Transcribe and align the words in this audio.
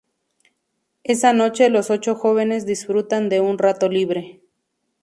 Esa 1.03 1.31
noche 1.31 1.69
los 1.69 1.91
ocho 1.91 2.15
jóvenes 2.15 2.65
disfrutan 2.65 3.29
de 3.29 3.39
un 3.39 3.59
rato 3.59 3.87
libre. 3.87 4.41